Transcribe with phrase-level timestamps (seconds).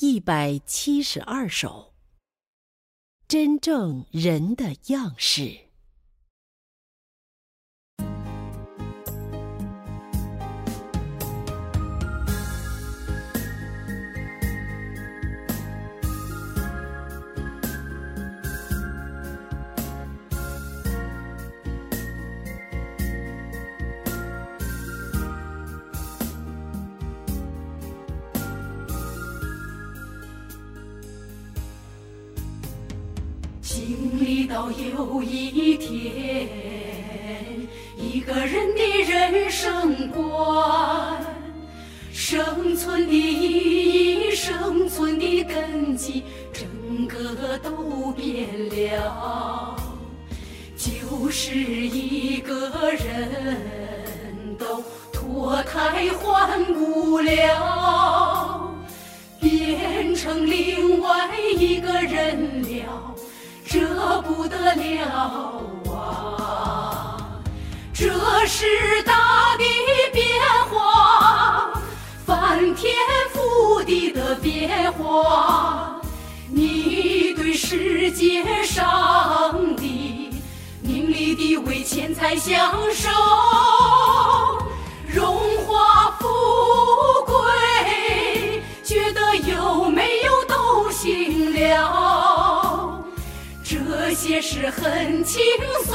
[0.00, 1.94] 一百七十二首，
[3.28, 5.63] 真正人的样式。
[33.74, 36.48] 经历到有一天，
[37.96, 41.20] 一个人的人生观，
[42.12, 49.74] 生存的意义、生存的根基，整个都变了。
[50.76, 58.72] 就是一个人都脱胎换骨了，
[59.40, 62.63] 变成另外一个人。
[64.24, 65.60] 不得了
[65.92, 67.16] 啊！
[67.92, 68.08] 这
[68.46, 69.64] 是大的
[70.12, 70.24] 变
[70.70, 71.72] 化，
[72.26, 72.92] 翻天
[73.32, 76.00] 覆地的变化。
[76.48, 80.32] 你对世界上的
[80.82, 83.08] 名利地位、钱财享受、
[85.06, 85.83] 荣华
[94.34, 95.40] 也是很轻
[95.84, 95.94] 松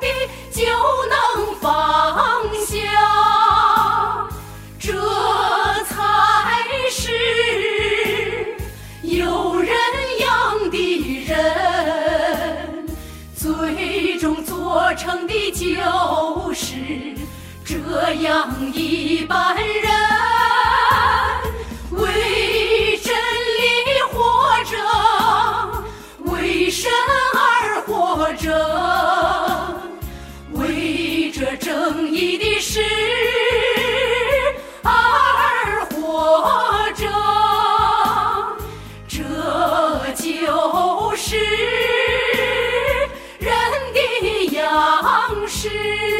[0.00, 0.06] 的
[0.50, 0.64] 就
[1.06, 4.28] 能放下，
[4.76, 4.90] 这
[5.84, 5.94] 才
[6.90, 8.56] 是
[9.02, 9.70] 有人
[10.18, 12.88] 样的人。
[13.36, 16.74] 最终做成的就是
[17.64, 18.99] 这样一
[30.52, 32.80] 为这正义的事
[34.82, 37.06] 而活着，
[39.08, 39.18] 这
[40.14, 41.36] 就是
[43.38, 43.50] 人
[43.94, 43.98] 的
[44.54, 46.19] 样式。